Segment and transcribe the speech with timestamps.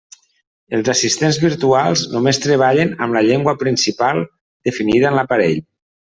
[0.77, 4.25] Els assistents virtuals només treballen amb la llengua principal
[4.71, 5.63] definida en l'aparell.